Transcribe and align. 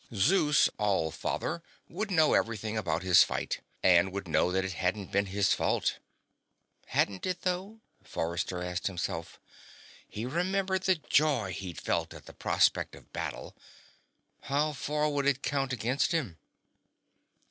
Zeus 0.15 0.67
All 0.79 1.11
Father 1.11 1.61
would 1.87 2.09
know 2.09 2.33
everything 2.33 2.75
about 2.75 3.03
his 3.03 3.21
fight, 3.23 3.61
and 3.83 4.11
would 4.11 4.27
know 4.27 4.51
that 4.51 4.65
it 4.65 4.71
hadn't 4.73 5.11
been 5.11 5.27
his 5.27 5.53
fault. 5.53 5.99
(Hadn't 6.87 7.27
it, 7.27 7.41
though? 7.43 7.81
Forrester 8.03 8.63
asked 8.63 8.87
himself. 8.87 9.39
He 10.09 10.25
remembered 10.25 10.81
the 10.85 10.95
joy 10.95 11.51
he'd 11.51 11.79
felt 11.79 12.15
at 12.15 12.25
the 12.25 12.33
prospect 12.33 12.95
of 12.95 13.13
battle. 13.13 13.55
How 14.41 14.73
far 14.73 15.07
would 15.07 15.27
it 15.27 15.43
count 15.43 15.71
against 15.71 16.13
him?) 16.13 16.39